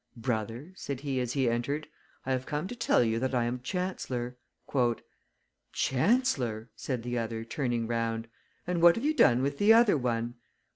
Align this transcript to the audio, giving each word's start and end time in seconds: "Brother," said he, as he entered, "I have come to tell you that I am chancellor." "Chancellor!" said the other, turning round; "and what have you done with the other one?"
"Brother," 0.17 0.73
said 0.75 1.01
he, 1.01 1.19
as 1.19 1.33
he 1.33 1.47
entered, 1.47 1.87
"I 2.25 2.31
have 2.31 2.47
come 2.47 2.67
to 2.67 2.75
tell 2.75 3.03
you 3.03 3.19
that 3.19 3.35
I 3.35 3.43
am 3.43 3.59
chancellor." 3.61 4.35
"Chancellor!" 5.73 6.71
said 6.75 7.03
the 7.03 7.19
other, 7.19 7.43
turning 7.43 7.85
round; 7.85 8.27
"and 8.65 8.81
what 8.81 8.95
have 8.95 9.05
you 9.05 9.13
done 9.13 9.43
with 9.43 9.59
the 9.59 9.73
other 9.73 9.97
one?" 9.99 10.33